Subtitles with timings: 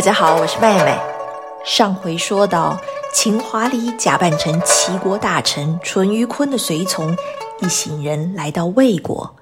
[0.00, 0.98] 大家好，我是妹妹。
[1.62, 2.74] 上回说到，
[3.12, 7.14] 秦华离假扮成齐国大臣淳于髡的随从，
[7.60, 9.36] 一行人来到魏国。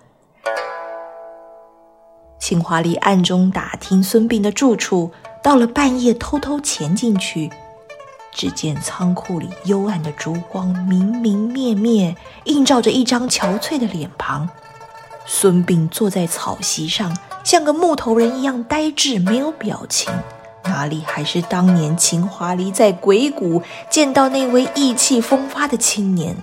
[2.40, 5.12] 秦华离暗中打听孙膑的住处，
[5.44, 7.48] 到了半夜偷偷潜进去，
[8.32, 12.16] 只见仓库里幽暗的烛光明明灭灭，
[12.46, 14.48] 映照着一张憔悴的脸庞。
[15.24, 20.12] 孙膑坐在草席上，像个木头人一样呆滞，没有表情，
[20.68, 26.36] 哪里还是当年秦华离在鬼谷见到那位意气风发的青年？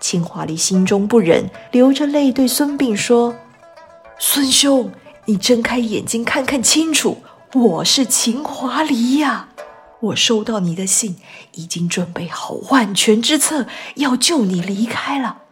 [0.00, 3.36] 秦华离心中不忍，流着泪对孙膑说
[4.18, 4.90] ：“孙兄，
[5.26, 7.22] 你睁开眼睛看看清楚，
[7.54, 9.48] 我是秦华离呀！
[10.00, 11.16] 我收到你的信，
[11.52, 15.42] 已经准备好万全之策，要救你离开了。”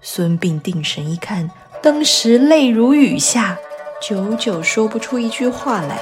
[0.00, 1.50] 孙膑定神一看，
[1.82, 3.58] 当时泪如雨下，
[4.06, 5.98] 久久说不出一句话来。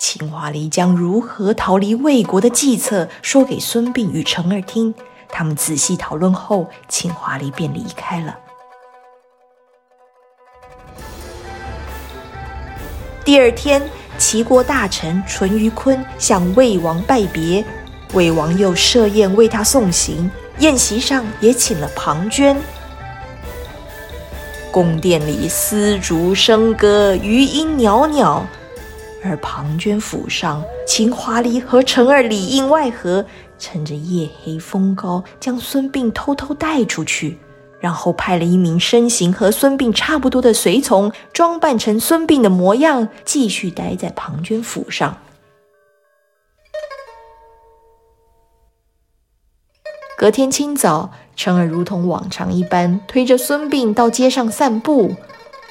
[0.00, 4.92] 秦华离将如何逃离魏国的计策说给孙膑与成儿听，
[5.28, 8.36] 他们仔细讨论后，秦华离便离开了。
[13.24, 13.80] 第二天，
[14.18, 17.64] 齐国大臣淳于髡向魏王拜别，
[18.12, 20.28] 魏王又设宴为他送行。
[20.58, 22.56] 宴席上也请了庞涓，
[24.70, 28.46] 宫殿里丝竹笙歌，余音袅袅。
[29.22, 33.24] 而庞涓府上，秦华离和陈儿里应外合，
[33.58, 37.36] 趁着夜黑风高，将孙膑偷偷带出去，
[37.80, 45.18] 然后派了一名身形和孙膑差不多的随从，装扮成孙膑的模样，继续待在庞涓府上。
[50.16, 51.10] 隔天清早，
[51.42, 55.16] 陈儿如同往常一般推着孙膑到街上散步。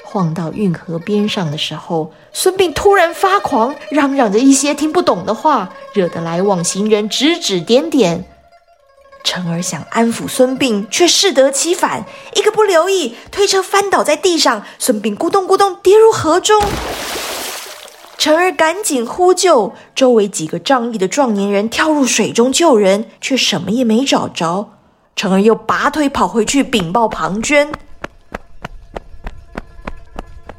[0.04, 8.26] 晃到运河边上的时候，孙膑突然发狂，嚷嚷着一些听不懂的话，惹得来往行人指指点点。
[9.24, 12.04] 陈儿想安抚孙膑，却适得其反，
[12.34, 16.60] 一个不留意，推车翻倒在地上，孙膑咕咚咕咚跌入河中。
[18.18, 24.72] 陈儿赶紧呼救，周围几个仗义的壮年人跳入水中救人，却什么也没找着。
[25.20, 27.68] 陈儿又拔腿跑回去禀报庞涓。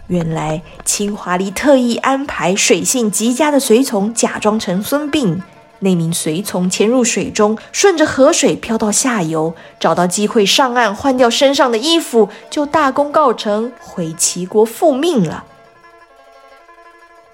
[0.08, 5.40] 原来秦华离特意安排水性极佳的随从假装成孙膑，
[5.78, 15.44] 那名随从潜入水中，顺着河水漂到下游，找到机会上岸换掉身上的衣服，就大功告成，回齐国复命了。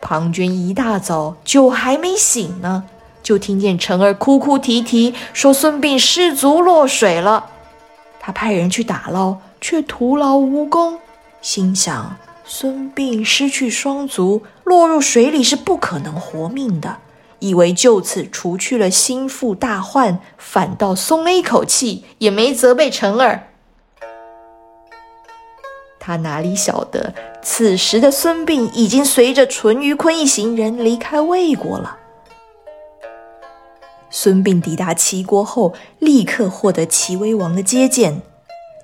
[0.00, 2.84] 庞涓一大早酒还没醒呢，
[3.26, 7.50] 就听见陈儿哭哭啼啼说孙膑失足落水了。
[8.20, 11.00] 他派人去打捞，却徒劳无功，
[11.42, 16.98] 心想孙膑失去双足，落入水里是不可能活命的，
[17.40, 23.48] 以为就此除去了心腹大患，反倒松了一口气，也没责备陈儿。
[25.98, 27.12] 他哪里晓得，
[27.42, 31.98] 此时的孙膑已经随着淳于髡一行人离开魏国了。
[34.18, 38.22] 孙膑抵达齐国后，立刻获得齐威王的接见。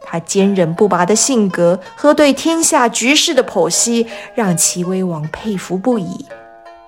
[0.03, 6.27] 他坚韧不拔的性格和对天下局势的剖析，让齐威王佩服不已。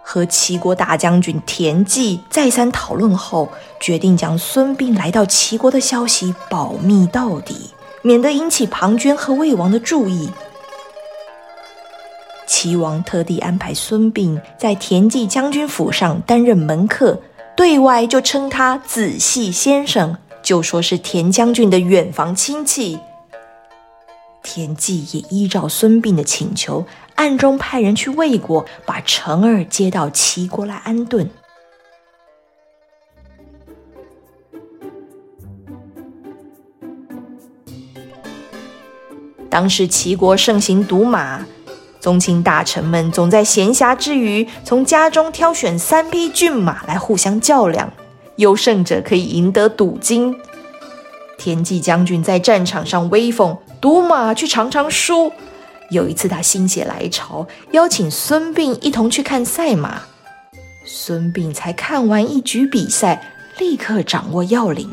[0.03, 3.49] 和齐国大将军田忌再三讨论后，
[3.81, 7.71] 决定将孙膑来到齐国的消息保密到底。
[8.03, 10.29] 免得引起庞涓和魏王的注意，
[12.47, 17.19] 齐王特地安排孙膑在田忌将军府上担任门客，
[17.57, 22.99] 对外就称他子细先生，就说是田将军的远房亲戚。
[24.43, 26.85] 田忌也依照孙膑的请求，
[27.15, 31.31] 暗中派人去魏国，把成儿接到齐国来安顿。
[39.49, 41.47] 当时齐国盛行赌马，
[42.05, 47.91] 宗亲大臣们总在闲暇之余，从家中挑选三匹骏马来互相较量，
[48.37, 50.37] 优胜者可以赢得赌金。
[51.39, 55.33] 田忌将军在战场上威风，赌马却常常输。
[55.89, 60.03] 有一次他心血来潮，邀请孙膑一同去看赛马。
[60.85, 64.91] 孙膑才看完一局比赛，立刻掌握要领。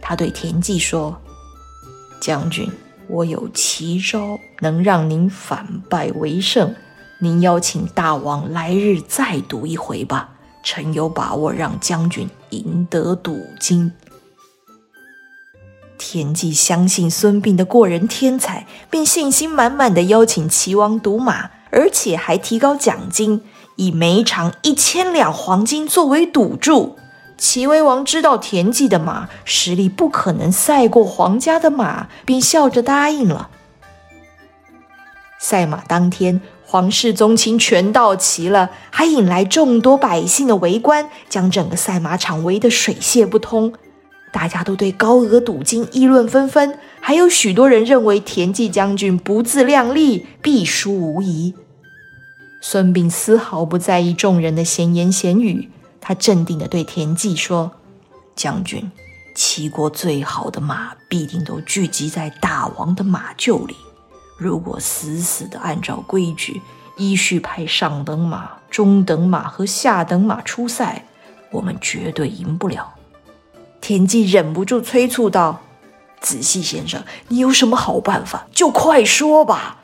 [0.00, 1.14] 他对田忌说
[2.22, 2.66] ：“将军。”
[3.08, 6.74] 我有奇招，能让您反败为胜。
[7.20, 10.30] 您邀请大王来日再赌一回吧，
[10.62, 13.92] 臣有把握让将军赢得赌金。
[15.96, 23.42] 田忌相信孙膑的过人天才，并信心满满的邀请齐王赌马，而且还提高奖金，
[23.76, 26.96] 以每场一千两黄金作为赌注。
[27.38, 33.48] 齐威王知道田忌的马实力不可能赛过皇家的马，便笑着答应了。
[35.40, 43.72] 赛马当天，皇室宗亲全到齐了，还引来众多百姓的围观，将整个赛马场围得水泄不通。
[44.32, 51.54] 大家都对高额赌金议论纷纷，还有许多人认为田忌将军不自量力，必输无疑。
[52.60, 55.70] 孙膑丝毫不在意众人的闲言闲语。
[56.08, 57.70] 他镇定地对田忌说
[58.34, 58.90] ：“将军，
[59.34, 63.76] 齐国最好的马必定都聚集在大王的马厩里。
[64.38, 66.62] 如果死死地按照规矩
[66.96, 71.04] 依序派上等马、中等马和下等马出赛，
[71.50, 72.94] 我们绝对赢不了。”
[73.82, 75.60] 田忌忍不住催促道
[76.22, 78.46] ：“子细先生，你有什么好办法？
[78.50, 79.76] 就快说吧！”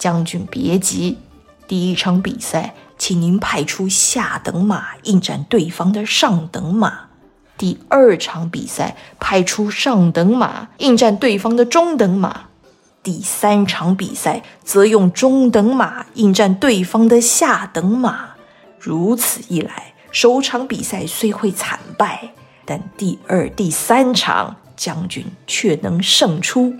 [0.00, 1.18] 将军别急，
[1.66, 2.74] 第一场比赛。
[2.98, 7.04] 请您派出下等马应战对方的上等马。
[7.56, 12.42] 第二场比赛派出上等马应战对方的中等马。
[13.02, 18.30] 第三场比赛则用中等马应战对方的下等马。
[18.78, 22.32] 如此一来，首场比赛虽会惨败，
[22.64, 26.74] 但第二、第三场将军却能胜出。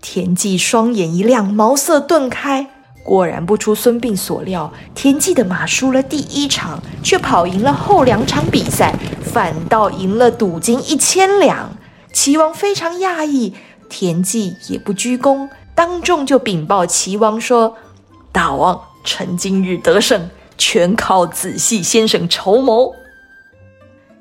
[0.00, 2.70] 田忌双眼一亮，茅塞顿开。
[3.04, 11.70] 果然不出孙膑所料，田忌的马输了第一场，却跑赢了后两场比赛，反倒赢了赌金一千两。
[12.14, 13.52] 齐王非常讶异，
[13.90, 17.76] 田忌也不鞠躬，当众就禀报齐王说
[18.32, 22.94] ：“大王，臣今日得胜，全靠子细先生筹谋。”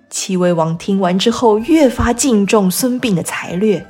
[0.10, 3.88] 齐威王听完之后，越发敬重孙膑的才略。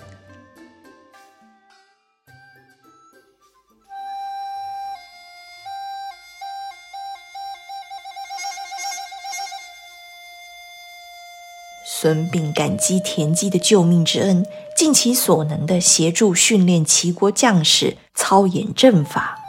[12.04, 14.46] 孙膑感激田忌的救命之恩，
[14.76, 19.40] 尽其所能的协助训练齐国将士，操演阵法。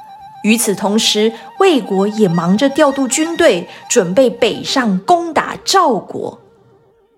[0.44, 6.38] 与此同时，魏国也忙着调度军队，准备北上攻打赵国。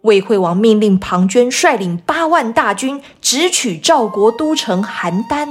[0.04, 5.46] 魏惠王命令庞涓率领八万大军直取赵国都城邯郸，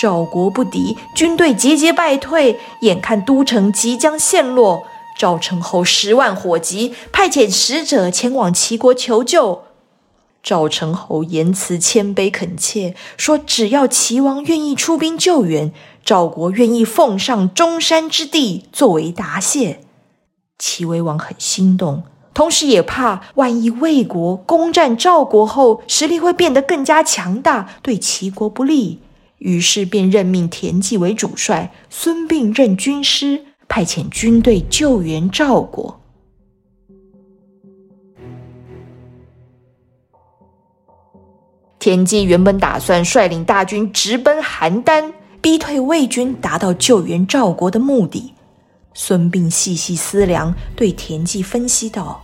[0.00, 4.82] 赵国不敌，军队节节败退，眼看都城即将陷落。
[5.16, 9.62] 赵成侯十万火急，派遣使者前往齐国求救。
[10.42, 15.72] 赵成侯言辞谦卑恳切，说：“只要齐王愿意出兵救援，
[16.04, 19.80] 赵国愿意奉上中山之地作为答谢。”
[20.58, 22.02] 齐威王很心动，
[22.34, 29.00] 同时也怕万一魏国攻占赵国后实力会变得更加强大，对齐国不利，
[29.38, 33.46] 于是便任命田忌为主帅，孙膑任军师。
[33.74, 36.00] 派遣军队救援赵国。
[41.80, 48.32] 田忌原本打算率领大军直奔邯郸，逼退魏军，达到救援赵国的目的。
[48.94, 52.22] 孙膑细细思量，对田忌分析道：“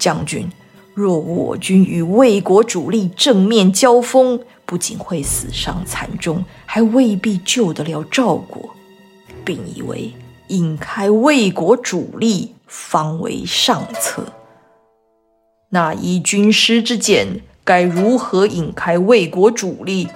[0.00, 0.50] 将军，
[0.94, 8.74] 若我军与魏国主力正面交锋，不仅会死伤惨重，还未必救得了赵国，
[9.44, 10.10] 并以为。”
[10.50, 14.24] 引开魏国主力，方为上策。
[15.68, 20.08] 那依军师之见，该如何引开魏国主力？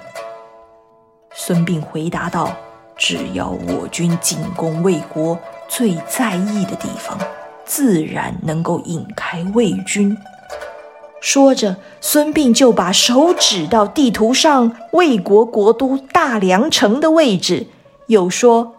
[1.33, 2.53] 孙膑回答道
[2.97, 5.39] ：“只要我军进攻魏国
[5.69, 7.17] 最在意的地方，
[7.63, 10.17] 自然能够引开魏军。”
[11.21, 17.67] 说着，孙膑就把手指到地图上魏国国都大梁城的位置，
[18.07, 18.74] 又说。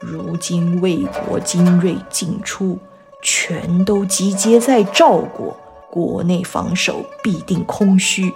[0.00, 2.78] 如今魏国精锐尽出，
[3.20, 5.56] 全都集结在赵国，
[5.90, 8.32] 国内防守必定空虚。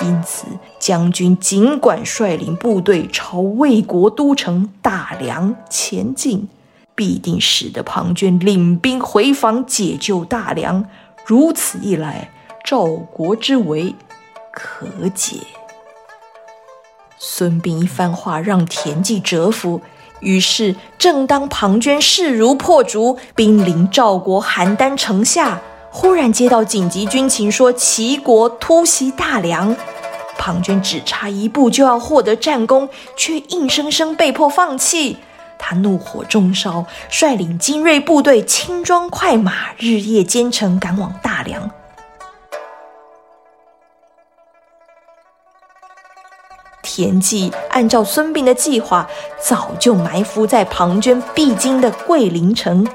[0.00, 0.46] 因此，
[0.80, 6.48] 将军尽管率领部队朝魏国都城大梁前进，
[6.94, 10.86] 必定使得庞涓领兵回防解救大梁。
[11.26, 12.32] 如此一来，
[12.64, 13.94] 赵国之围
[14.50, 15.36] 可解。
[17.18, 19.82] 孙膑一番话让田忌折服。
[20.22, 25.60] 于是，正当庞涓势如破竹，兵临赵国邯郸城下，
[25.90, 29.76] 忽然接到紧急军情，说齐国突袭大梁。
[30.38, 35.18] 庞涓只差一步就要获得战功，却硬生生被迫放弃。
[35.58, 41.70] 他怒火中烧，率领精锐部队，轻装快马，日夜兼程赶往大梁。
[46.94, 49.08] 田忌按照孙膑的计划，
[49.42, 52.86] 早就埋伏在庞涓必经的桂林城。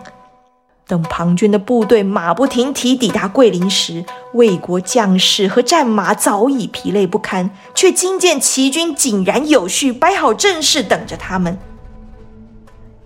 [0.86, 11.58] 等庞涓的部队马不停蹄抵达桂林时，魏国将士和战马早已疲累不堪，却惊见齐军井然有序，摆好阵势等着他们。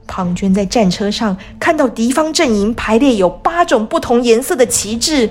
[0.06, 5.30] 庞涓在战车上看到敌方阵营排列有八种不同颜色的旗帜，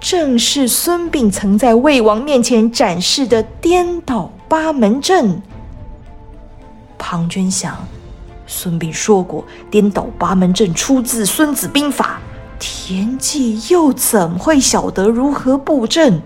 [0.00, 5.42] 正是孙膑曾在魏王面前展示的颠倒八门阵。
[6.96, 7.76] 庞涓想。
[8.50, 12.18] 孙膑说过，颠倒八门阵出自《孙子兵法》，
[12.58, 16.22] 田忌又怎会晓得如何布阵？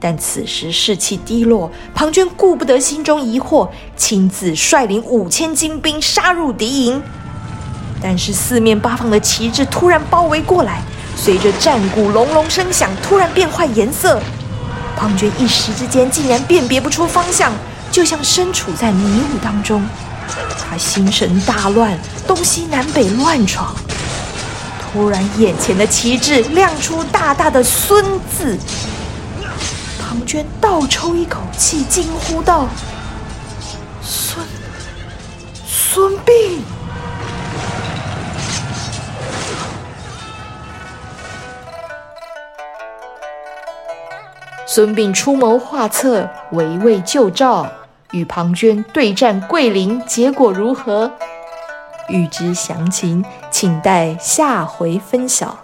[0.00, 7.02] 但此时士气低落，庞涓顾不得心中疑惑，亲自率领五千精兵杀入敌营。
[8.00, 10.82] 但是四面八方的旗帜突然包围过来，
[11.22, 14.18] 随着战鼓隆隆声响，突然变换颜色。
[14.96, 17.52] 庞涓一时之间竟然辨别不出方向，
[17.92, 19.86] 就像身处在迷雾当中。
[20.58, 23.74] 他心神大乱，东西南北乱闯。
[24.80, 28.02] 突然，眼前的旗帜亮出大大的“孙”
[28.34, 28.58] 字。
[30.00, 32.66] 庞涓倒抽一口气，惊呼道
[34.02, 34.44] ：“孙，
[35.66, 36.60] 孙膑！”
[44.72, 47.66] 孙膑出谋划策，围魏救赵。
[48.12, 51.10] 与庞涓对战桂林，结果如何？
[52.08, 55.58] 欲知详情，请待下回分晓。